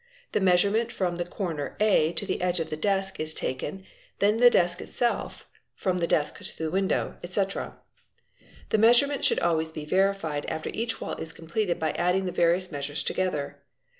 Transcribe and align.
The 0.31 0.39
measure: 0.39 0.71
ment 0.71 0.91
from 0.91 1.17
the 1.17 1.25
corner 1.25 1.75
@ 1.77 1.79
to 2.13 2.25
the 2.25 2.41
edge 2.41 2.59
of 2.59 2.71
the 2.71 2.75
desk 2.75 3.19
is 3.19 3.35
taken, 3.35 3.85
then 4.17 4.37
the 4.37 4.49
desk 4.49 4.81
itself, 4.81 5.47
then 5.51 5.61
from 5.75 5.97
the 5.99 6.07
desk 6.07 6.39
to 6.43 6.57
the 6.57 6.71
window, 6.71 7.19
etc. 7.23 7.77
The 8.69 8.79
measurements 8.79 9.27
should— 9.27 9.37
always 9.47 9.71
be 9.71 9.85
verified 9.85 10.47
after 10.47 10.71
each 10.73 11.01
wall 11.01 11.13
is 11.17 11.31
completed 11.33 11.77
by 11.79 11.91
adding 11.91 12.25
the 12.25 12.31
various— 12.31 12.71
measures 12.71 13.03
together. 13.03 13.61